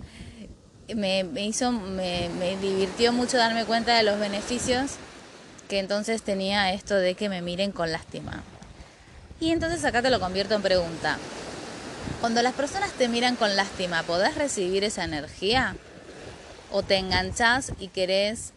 Me, 0.95 1.25
hizo, 1.41 1.71
me, 1.71 2.29
divirtió 2.61 3.13
mucho 3.13 3.37
darme 3.37 3.65
cuenta 3.65 3.95
de 3.95 4.03
los 4.03 4.19
beneficios 4.19 4.91
que 5.67 5.79
entonces 5.79 6.23
tenía 6.23 6.73
esto 6.73 6.95
de 6.95 7.15
que 7.15 7.29
me 7.29 7.41
miren 7.41 7.71
con 7.71 7.91
lástima. 7.91 8.43
Y 9.39 9.51
entonces 9.51 9.85
acá 9.85 10.01
te 10.01 10.09
lo 10.09 10.19
convierto 10.19 10.55
en 10.55 10.61
pregunta. 10.61 11.17
Cuando 12.21 12.41
las 12.41 12.53
personas 12.53 12.91
te 12.93 13.07
miran 13.07 13.35
con 13.35 13.55
lástima, 13.55 14.03
¿podés 14.03 14.35
recibir 14.35 14.83
esa 14.83 15.03
energía? 15.03 15.75
¿O 16.71 16.83
te 16.83 16.97
enganchás 16.97 17.71
y 17.79 17.87
querés 17.87 18.51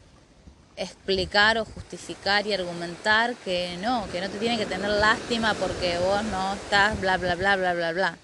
explicar 0.77 1.59
o 1.59 1.65
justificar 1.65 2.47
y 2.47 2.53
argumentar 2.53 3.35
que 3.45 3.77
no, 3.81 4.09
que 4.11 4.21
no 4.21 4.29
te 4.29 4.39
tienen 4.39 4.59
que 4.59 4.67
tener 4.67 4.91
lástima 4.91 5.55
porque 5.55 5.99
vos 5.99 6.23
no 6.25 6.55
estás 6.55 7.01
bla 7.01 7.17
bla 7.19 7.35
bla 7.35 7.57
bla 7.57 7.75
bla 7.75 7.93
bla. 7.93 8.17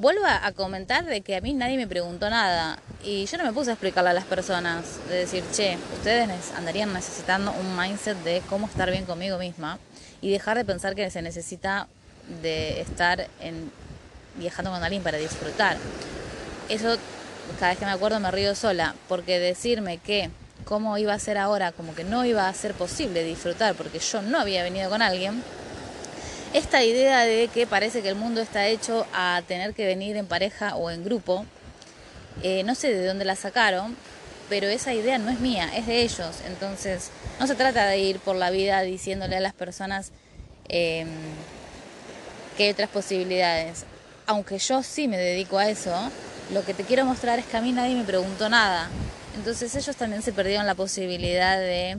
Vuelvo 0.00 0.24
a 0.24 0.50
comentar 0.52 1.04
de 1.04 1.20
que 1.20 1.36
a 1.36 1.42
mí 1.42 1.52
nadie 1.52 1.76
me 1.76 1.86
preguntó 1.86 2.30
nada 2.30 2.78
y 3.04 3.26
yo 3.26 3.36
no 3.36 3.44
me 3.44 3.52
puse 3.52 3.68
a 3.68 3.74
explicarle 3.74 4.08
a 4.08 4.12
las 4.14 4.24
personas, 4.24 4.98
de 5.10 5.16
decir, 5.16 5.44
che, 5.52 5.76
ustedes 5.92 6.26
andarían 6.56 6.90
necesitando 6.94 7.52
un 7.52 7.76
mindset 7.76 8.16
de 8.24 8.40
cómo 8.48 8.66
estar 8.66 8.90
bien 8.90 9.04
conmigo 9.04 9.36
misma 9.36 9.78
y 10.22 10.30
dejar 10.30 10.56
de 10.56 10.64
pensar 10.64 10.94
que 10.94 11.10
se 11.10 11.20
necesita 11.20 11.86
de 12.40 12.80
estar 12.80 13.28
en, 13.40 13.70
viajando 14.36 14.70
con 14.70 14.82
alguien 14.82 15.02
para 15.02 15.18
disfrutar. 15.18 15.76
Eso 16.70 16.96
cada 17.58 17.72
vez 17.72 17.78
que 17.78 17.84
me 17.84 17.92
acuerdo 17.92 18.20
me 18.20 18.30
río 18.30 18.54
sola, 18.54 18.94
porque 19.06 19.38
decirme 19.38 19.98
que 19.98 20.30
cómo 20.64 20.96
iba 20.96 21.12
a 21.12 21.18
ser 21.18 21.36
ahora, 21.36 21.72
como 21.72 21.94
que 21.94 22.04
no 22.04 22.24
iba 22.24 22.48
a 22.48 22.54
ser 22.54 22.72
posible 22.72 23.22
disfrutar 23.22 23.74
porque 23.74 23.98
yo 23.98 24.22
no 24.22 24.40
había 24.40 24.62
venido 24.62 24.88
con 24.88 25.02
alguien, 25.02 25.42
esta 26.52 26.82
idea 26.82 27.24
de 27.24 27.48
que 27.48 27.66
parece 27.66 28.02
que 28.02 28.08
el 28.08 28.16
mundo 28.16 28.40
está 28.40 28.66
hecho 28.66 29.06
a 29.12 29.42
tener 29.46 29.74
que 29.74 29.86
venir 29.86 30.16
en 30.16 30.26
pareja 30.26 30.74
o 30.74 30.90
en 30.90 31.04
grupo, 31.04 31.46
eh, 32.42 32.62
no 32.64 32.74
sé 32.74 32.92
de 32.92 33.06
dónde 33.06 33.24
la 33.24 33.36
sacaron, 33.36 33.96
pero 34.48 34.66
esa 34.66 34.92
idea 34.92 35.18
no 35.18 35.30
es 35.30 35.38
mía, 35.38 35.70
es 35.76 35.86
de 35.86 36.02
ellos. 36.02 36.36
Entonces, 36.46 37.10
no 37.38 37.46
se 37.46 37.54
trata 37.54 37.86
de 37.86 37.98
ir 37.98 38.18
por 38.18 38.34
la 38.34 38.50
vida 38.50 38.82
diciéndole 38.82 39.36
a 39.36 39.40
las 39.40 39.54
personas 39.54 40.10
em, 40.68 41.08
que 42.56 42.64
hay 42.64 42.70
otras 42.70 42.90
posibilidades. 42.90 43.84
Aunque 44.26 44.58
yo 44.58 44.82
sí 44.82 45.06
me 45.06 45.18
dedico 45.18 45.58
a 45.58 45.68
eso, 45.68 45.94
lo 46.52 46.64
que 46.64 46.74
te 46.74 46.82
quiero 46.82 47.04
mostrar 47.04 47.38
es 47.38 47.46
que 47.46 47.56
a 47.56 47.60
mí 47.60 47.72
nadie 47.72 47.94
me 47.94 48.04
preguntó 48.04 48.48
nada. 48.48 48.90
Entonces 49.36 49.74
ellos 49.76 49.94
también 49.94 50.22
se 50.22 50.32
perdieron 50.32 50.66
la 50.66 50.74
posibilidad 50.74 51.58
de 51.58 51.98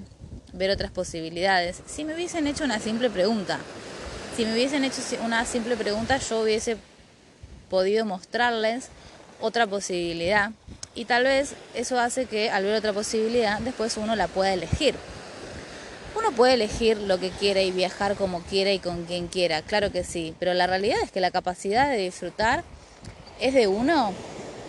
ver 0.51 0.71
otras 0.71 0.91
posibilidades. 0.91 1.81
Si 1.85 2.03
me 2.03 2.13
hubiesen 2.13 2.47
hecho 2.47 2.65
una 2.65 2.79
simple 2.79 3.09
pregunta, 3.09 3.59
si 4.35 4.45
me 4.45 4.53
hubiesen 4.53 4.83
hecho 4.83 5.01
una 5.23 5.45
simple 5.45 5.75
pregunta, 5.75 6.17
yo 6.17 6.41
hubiese 6.41 6.77
podido 7.69 8.05
mostrarles 8.05 8.89
otra 9.41 9.67
posibilidad. 9.67 10.51
Y 10.95 11.05
tal 11.05 11.23
vez 11.23 11.53
eso 11.73 11.99
hace 11.99 12.25
que 12.25 12.49
al 12.49 12.63
ver 12.63 12.75
otra 12.75 12.93
posibilidad, 12.93 13.59
después 13.59 13.97
uno 13.97 14.15
la 14.15 14.27
pueda 14.27 14.53
elegir. 14.53 14.95
Uno 16.17 16.31
puede 16.33 16.53
elegir 16.53 16.97
lo 16.97 17.19
que 17.19 17.29
quiera 17.29 17.61
y 17.61 17.71
viajar 17.71 18.15
como 18.15 18.41
quiera 18.41 18.71
y 18.71 18.79
con 18.79 19.05
quien 19.05 19.27
quiera, 19.27 19.61
claro 19.61 19.91
que 19.91 20.03
sí, 20.03 20.35
pero 20.39 20.53
la 20.53 20.67
realidad 20.67 20.99
es 21.01 21.11
que 21.11 21.21
la 21.21 21.31
capacidad 21.31 21.89
de 21.89 21.97
disfrutar 21.97 22.63
es 23.39 23.53
de 23.53 23.67
uno 23.67 24.13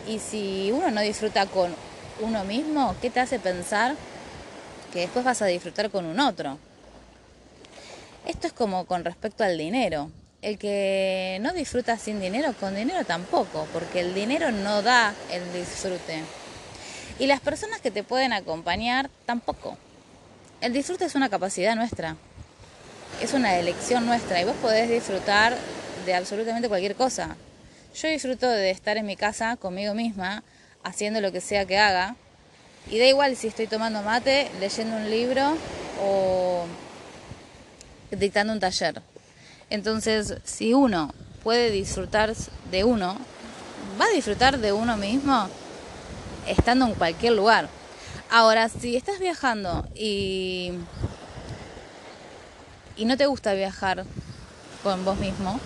y 0.08 0.20
si 0.20 0.70
uno 0.72 0.90
no 0.92 1.00
disfruta 1.00 1.46
con 1.46 1.74
uno 2.20 2.44
mismo, 2.44 2.94
¿qué 3.02 3.10
te 3.10 3.20
hace 3.20 3.40
pensar 3.40 3.96
que 4.92 5.00
después 5.00 5.24
vas 5.24 5.42
a 5.42 5.46
disfrutar 5.46 5.90
con 5.90 6.06
un 6.06 6.20
otro? 6.20 6.58
Esto 8.26 8.46
es 8.46 8.52
como 8.52 8.86
con 8.86 9.04
respecto 9.04 9.42
al 9.42 9.58
dinero. 9.58 10.10
El 10.42 10.58
que 10.58 11.38
no 11.40 11.52
disfruta 11.52 11.98
sin 11.98 12.20
dinero, 12.20 12.54
con 12.58 12.74
dinero 12.74 13.04
tampoco, 13.04 13.66
porque 13.72 14.00
el 14.00 14.14
dinero 14.14 14.50
no 14.52 14.82
da 14.82 15.14
el 15.30 15.52
disfrute. 15.52 16.22
Y 17.18 17.26
las 17.26 17.40
personas 17.40 17.80
que 17.80 17.90
te 17.90 18.02
pueden 18.02 18.32
acompañar 18.32 19.10
tampoco. 19.26 19.76
El 20.60 20.72
disfrute 20.72 21.04
es 21.04 21.14
una 21.16 21.28
capacidad 21.28 21.74
nuestra, 21.74 22.16
es 23.20 23.34
una 23.34 23.58
elección 23.58 24.06
nuestra 24.06 24.40
y 24.40 24.44
vos 24.44 24.56
podés 24.62 24.88
disfrutar 24.88 25.56
de 26.06 26.14
absolutamente 26.14 26.68
cualquier 26.68 26.94
cosa. 26.94 27.36
Yo 27.94 28.08
disfruto 28.08 28.48
de 28.48 28.70
estar 28.70 28.96
en 28.96 29.06
mi 29.06 29.16
casa 29.16 29.56
conmigo 29.56 29.94
misma, 29.94 30.44
haciendo 30.84 31.20
lo 31.20 31.32
que 31.32 31.40
sea 31.40 31.66
que 31.66 31.78
haga, 31.78 32.16
y 32.88 32.98
da 32.98 33.06
igual 33.06 33.36
si 33.36 33.48
estoy 33.48 33.66
tomando 33.66 34.02
mate, 34.02 34.50
leyendo 34.60 34.96
un 34.96 35.10
libro 35.10 35.56
o 36.00 36.64
dictando 38.18 38.52
un 38.52 38.60
taller. 38.60 39.02
Entonces, 39.70 40.34
si 40.44 40.74
uno 40.74 41.12
puede 41.42 41.70
disfrutar 41.70 42.34
de 42.70 42.84
uno, 42.84 43.16
va 44.00 44.04
a 44.04 44.14
disfrutar 44.14 44.58
de 44.58 44.72
uno 44.72 44.96
mismo 44.96 45.48
estando 46.46 46.86
en 46.86 46.94
cualquier 46.94 47.32
lugar. 47.32 47.68
Ahora, 48.30 48.68
si 48.68 48.96
estás 48.96 49.18
viajando 49.18 49.86
y, 49.94 50.72
y 52.96 53.04
no 53.04 53.16
te 53.16 53.26
gusta 53.26 53.54
viajar 53.54 54.04
con 54.82 55.04
vos 55.04 55.18
mismo, 55.18 55.60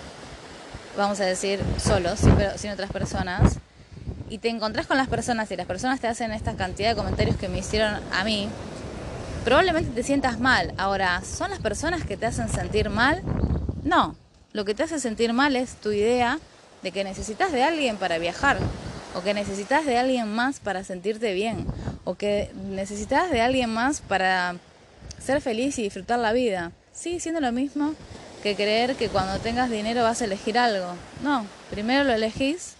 vamos 0.97 1.19
a 1.19 1.25
decir 1.25 1.61
solos, 1.81 2.19
sin 2.57 2.71
otras 2.71 2.91
personas, 2.91 3.57
y 4.29 4.39
te 4.39 4.49
encontrás 4.49 4.87
con 4.87 4.97
las 4.97 5.07
personas 5.07 5.49
y 5.51 5.55
las 5.55 5.65
personas 5.65 5.99
te 5.99 6.07
hacen 6.07 6.31
esta 6.31 6.55
cantidad 6.55 6.89
de 6.89 6.95
comentarios 6.95 7.37
que 7.37 7.47
me 7.47 7.59
hicieron 7.59 8.01
a 8.11 8.23
mí, 8.23 8.49
probablemente 9.47 9.91
te 9.91 10.03
sientas 10.03 10.41
mal. 10.41 10.73
Ahora, 10.77 11.21
¿son 11.23 11.49
las 11.51 11.59
personas 11.59 12.03
que 12.03 12.17
te 12.17 12.25
hacen 12.25 12.49
sentir 12.49 12.89
mal? 12.89 13.21
No, 13.85 14.13
lo 14.51 14.65
que 14.65 14.75
te 14.75 14.83
hace 14.83 14.99
sentir 14.99 15.31
mal 15.31 15.55
es 15.55 15.75
tu 15.75 15.93
idea 15.93 16.37
de 16.83 16.91
que 16.91 17.05
necesitas 17.05 17.53
de 17.53 17.63
alguien 17.63 17.95
para 17.95 18.17
viajar, 18.17 18.57
o 19.15 19.21
que 19.21 19.33
necesitas 19.33 19.85
de 19.85 19.97
alguien 19.97 20.35
más 20.35 20.59
para 20.59 20.83
sentirte 20.83 21.33
bien, 21.33 21.65
o 22.03 22.15
que 22.15 22.51
necesitas 22.55 23.31
de 23.31 23.39
alguien 23.39 23.69
más 23.69 24.01
para 24.01 24.57
ser 25.17 25.39
feliz 25.39 25.79
y 25.79 25.83
disfrutar 25.83 26.19
la 26.19 26.33
vida. 26.33 26.73
Sigue 26.91 27.21
siendo 27.21 27.39
lo 27.39 27.53
mismo 27.53 27.93
que 28.43 28.53
creer 28.53 28.95
que 28.95 29.07
cuando 29.07 29.39
tengas 29.39 29.69
dinero 29.69 30.03
vas 30.03 30.21
a 30.21 30.25
elegir 30.25 30.57
algo. 30.57 30.93
No, 31.23 31.45
primero 31.69 32.03
lo 32.03 32.11
elegís 32.11 32.75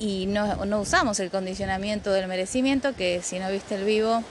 y 0.00 0.24
no, 0.26 0.56
usamos 0.80 1.20
el 1.20 1.30
condicionamiento 1.30 2.10
del 2.10 2.26
merecimiento, 2.26 2.94
que 2.94 3.20
si 3.22 3.38
no 3.38 3.50
viste 3.50 3.74
el 3.74 3.84
vivo, 3.84 4.22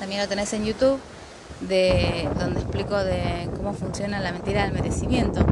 también 0.00 0.20
lo 0.20 0.28
tenés 0.28 0.52
en 0.52 0.64
YouTube, 0.64 0.98
de, 1.60 2.28
donde 2.38 2.60
explico 2.60 2.96
de 2.96 3.48
cómo 3.56 3.72
funciona 3.74 4.18
la 4.18 4.32
mentira 4.32 4.64
del 4.64 4.72
merecimiento. 4.72 5.46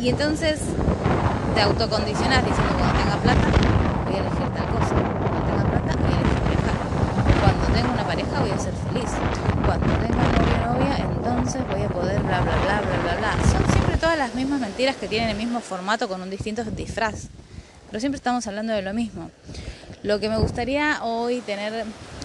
Y 0.00 0.08
entonces 0.08 0.60
te 1.56 1.60
autocondicionas 1.62 2.44
diciendo 2.44 2.74
cuando 2.78 2.98
tenga 3.02 3.16
plata 3.16 3.48
voy 4.06 4.14
a 4.14 4.18
elegir 4.20 4.48
tal 4.54 4.68
cosa, 4.68 4.94
cuando 4.94 5.46
tenga 5.46 5.64
plata 5.70 5.96
voy 5.96 6.14
a 6.14 6.20
elegir 6.20 6.42
viajar, 6.46 6.76
cuando 7.42 7.66
tenga 7.74 7.92
una 7.92 8.04
pareja 8.06 8.40
voy 8.40 8.50
a 8.50 8.58
ser 8.58 8.74
feliz, 8.88 9.10
cuando 9.64 9.86
tenga 9.98 10.22
novio 10.30 10.58
novia 10.64 10.96
entonces 10.98 11.62
voy 11.68 11.82
a 11.82 11.88
poder 11.88 12.20
bla 12.22 12.40
bla 12.40 12.56
bla 12.62 12.80
bla 12.82 13.02
bla 13.02 13.16
bla. 13.16 13.32
Son 13.50 13.85
todas 14.16 14.30
las 14.30 14.34
mismas 14.34 14.60
mentiras 14.60 14.96
que 14.96 15.08
tienen 15.08 15.28
el 15.28 15.36
mismo 15.36 15.60
formato 15.60 16.08
con 16.08 16.22
un 16.22 16.30
distinto 16.30 16.64
disfraz, 16.64 17.28
pero 17.90 18.00
siempre 18.00 18.16
estamos 18.16 18.46
hablando 18.46 18.72
de 18.72 18.80
lo 18.80 18.94
mismo. 18.94 19.30
Lo 20.02 20.18
que 20.20 20.30
me 20.30 20.38
gustaría 20.38 21.02
hoy 21.02 21.40
tener, 21.40 21.84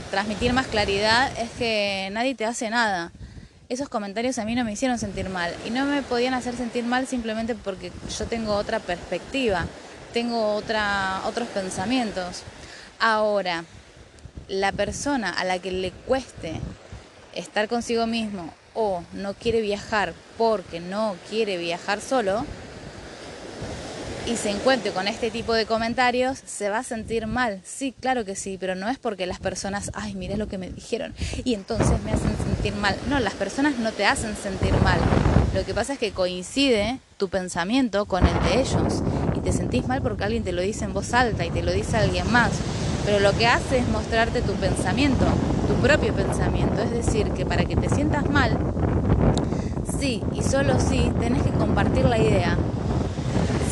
transmitir 0.09 0.53
más 0.53 0.67
claridad 0.67 1.29
es 1.37 1.49
que 1.51 2.07
nadie 2.13 2.33
te 2.33 2.45
hace 2.45 2.69
nada 2.69 3.11
esos 3.67 3.89
comentarios 3.89 4.37
a 4.37 4.45
mí 4.45 4.55
no 4.55 4.63
me 4.63 4.71
hicieron 4.71 4.99
sentir 4.99 5.27
mal 5.27 5.53
y 5.65 5.69
no 5.69 5.83
me 5.85 6.01
podían 6.01 6.33
hacer 6.33 6.55
sentir 6.55 6.85
mal 6.85 7.07
simplemente 7.07 7.55
porque 7.55 7.91
yo 8.17 8.25
tengo 8.25 8.53
otra 8.55 8.79
perspectiva, 8.79 9.65
tengo 10.13 10.53
otra, 10.53 11.21
otros 11.25 11.49
pensamientos. 11.49 12.43
Ahora, 12.99 13.65
la 14.47 14.71
persona 14.71 15.29
a 15.29 15.43
la 15.43 15.59
que 15.59 15.73
le 15.73 15.91
cueste 15.91 16.53
estar 17.33 17.67
consigo 17.67 18.07
mismo 18.07 18.53
o 18.73 19.03
no 19.13 19.33
quiere 19.33 19.61
viajar 19.61 20.13
porque 20.37 20.79
no 20.79 21.15
quiere 21.29 21.57
viajar 21.57 22.01
solo, 22.01 22.45
y 24.27 24.35
se 24.37 24.49
encuentre 24.49 24.91
con 24.91 25.07
este 25.07 25.31
tipo 25.31 25.53
de 25.53 25.65
comentarios, 25.65 26.39
se 26.45 26.69
va 26.69 26.79
a 26.79 26.83
sentir 26.83 27.27
mal. 27.27 27.61
Sí, 27.65 27.93
claro 27.99 28.23
que 28.23 28.35
sí, 28.35 28.57
pero 28.59 28.75
no 28.75 28.87
es 28.87 28.97
porque 28.97 29.25
las 29.25 29.39
personas, 29.39 29.91
ay, 29.93 30.15
mire 30.15 30.37
lo 30.37 30.47
que 30.47 30.57
me 30.57 30.69
dijeron 30.69 31.13
y 31.43 31.53
entonces 31.53 32.01
me 32.03 32.11
hacen 32.11 32.35
sentir 32.37 32.73
mal. 32.75 32.95
No, 33.09 33.19
las 33.19 33.33
personas 33.33 33.77
no 33.77 33.91
te 33.91 34.05
hacen 34.05 34.35
sentir 34.35 34.73
mal. 34.83 34.99
Lo 35.53 35.65
que 35.65 35.73
pasa 35.73 35.93
es 35.93 35.99
que 35.99 36.11
coincide 36.11 36.99
tu 37.17 37.29
pensamiento 37.29 38.05
con 38.05 38.25
el 38.25 38.43
de 38.43 38.61
ellos 38.61 39.01
y 39.35 39.39
te 39.39 39.51
sentís 39.51 39.87
mal 39.87 40.01
porque 40.01 40.23
alguien 40.23 40.43
te 40.43 40.51
lo 40.51 40.61
dice 40.61 40.85
en 40.85 40.93
voz 40.93 41.13
alta 41.13 41.45
y 41.45 41.49
te 41.49 41.63
lo 41.63 41.71
dice 41.71 41.97
alguien 41.97 42.31
más. 42.31 42.51
Pero 43.05 43.19
lo 43.19 43.35
que 43.37 43.47
hace 43.47 43.79
es 43.79 43.87
mostrarte 43.89 44.41
tu 44.41 44.53
pensamiento, 44.53 45.25
tu 45.71 45.77
propio 45.81 46.13
pensamiento. 46.13 46.81
Es 46.81 46.91
decir, 46.91 47.31
que 47.31 47.45
para 47.45 47.63
que 47.63 47.75
te 47.75 47.89
sientas 47.89 48.29
mal, 48.29 48.57
sí 49.99 50.21
y 50.33 50.43
solo 50.43 50.79
sí 50.79 51.11
tenés 51.19 51.43
que 51.43 51.51
compartir 51.51 52.05
la 52.05 52.17
idea 52.17 52.57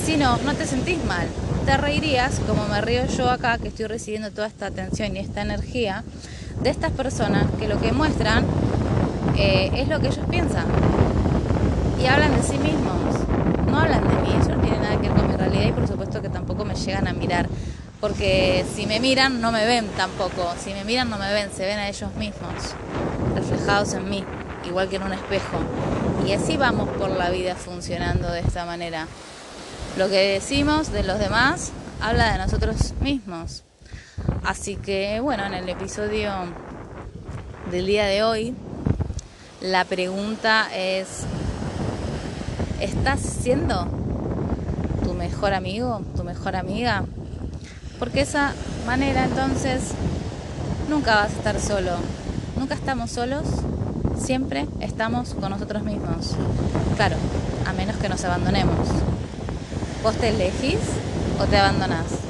si 0.05 0.17
no, 0.17 0.37
no 0.37 0.53
te 0.55 0.65
sentís 0.65 1.03
mal. 1.05 1.27
Te 1.65 1.77
reirías, 1.77 2.39
como 2.47 2.67
me 2.67 2.81
río 2.81 3.05
yo 3.05 3.29
acá, 3.29 3.57
que 3.59 3.67
estoy 3.67 3.85
recibiendo 3.85 4.31
toda 4.31 4.47
esta 4.47 4.67
atención 4.67 5.15
y 5.15 5.19
esta 5.19 5.41
energía, 5.41 6.03
de 6.63 6.69
estas 6.69 6.91
personas 6.91 7.45
que 7.59 7.67
lo 7.67 7.79
que 7.79 7.91
muestran 7.91 8.43
eh, 9.37 9.69
es 9.75 9.87
lo 9.87 9.99
que 9.99 10.07
ellos 10.07 10.25
piensan. 10.29 10.65
Y 12.01 12.07
hablan 12.07 12.35
de 12.35 12.41
sí 12.41 12.57
mismos. 12.57 12.97
No 13.69 13.77
hablan 13.77 14.01
de 14.01 14.15
mí, 14.15 14.35
eso 14.41 14.55
no 14.55 14.61
tiene 14.61 14.79
nada 14.79 14.99
que 14.99 15.09
ver 15.09 15.11
con 15.11 15.27
mi 15.27 15.35
realidad 15.35 15.65
y 15.67 15.71
por 15.73 15.87
supuesto 15.87 16.21
que 16.21 16.29
tampoco 16.29 16.65
me 16.65 16.73
llegan 16.73 17.07
a 17.07 17.13
mirar. 17.13 17.47
Porque 17.99 18.65
si 18.73 18.85
me 18.85 18.99
miran, 19.01 19.41
no 19.41 19.51
me 19.51 19.65
ven 19.65 19.87
tampoco. 19.97 20.53
Si 20.63 20.73
me 20.73 20.85
miran, 20.85 21.09
no 21.09 21.17
me 21.17 21.33
ven, 21.33 21.51
se 21.51 21.65
ven 21.65 21.79
a 21.79 21.89
ellos 21.89 22.13
mismos, 22.15 22.53
reflejados 23.35 23.93
en 23.93 24.09
mí, 24.09 24.23
igual 24.65 24.87
que 24.87 24.95
en 24.95 25.03
un 25.03 25.11
espejo. 25.11 25.57
Y 26.25 26.31
así 26.31 26.55
vamos 26.55 26.87
por 26.97 27.09
la 27.09 27.29
vida 27.29 27.55
funcionando 27.55 28.31
de 28.31 28.39
esta 28.39 28.65
manera. 28.65 29.07
Lo 29.97 30.07
que 30.07 30.33
decimos 30.33 30.93
de 30.93 31.03
los 31.03 31.19
demás 31.19 31.71
habla 31.99 32.31
de 32.31 32.37
nosotros 32.37 32.93
mismos. 33.01 33.63
Así 34.45 34.77
que 34.77 35.19
bueno, 35.19 35.45
en 35.45 35.53
el 35.53 35.67
episodio 35.67 36.31
del 37.69 37.85
día 37.85 38.05
de 38.05 38.23
hoy, 38.23 38.55
la 39.59 39.83
pregunta 39.83 40.69
es, 40.73 41.25
¿estás 42.79 43.19
siendo 43.19 43.87
tu 45.03 45.13
mejor 45.13 45.53
amigo, 45.53 46.01
tu 46.15 46.23
mejor 46.23 46.55
amiga? 46.55 47.03
Porque 47.99 48.21
esa 48.21 48.53
manera 48.87 49.25
entonces 49.25 49.91
nunca 50.89 51.15
vas 51.15 51.33
a 51.33 51.37
estar 51.37 51.59
solo. 51.59 51.91
Nunca 52.57 52.73
estamos 52.73 53.11
solos, 53.11 53.43
siempre 54.17 54.67
estamos 54.79 55.33
con 55.35 55.51
nosotros 55.51 55.83
mismos. 55.83 56.35
Claro, 56.95 57.17
a 57.65 57.73
menos 57.73 57.97
que 57.97 58.09
nos 58.09 58.23
abandonemos. 58.23 58.87
¿Vos 60.01 60.15
te 60.15 60.29
elegís 60.29 60.79
o 61.39 61.45
te 61.45 61.57
abandonás? 61.57 62.28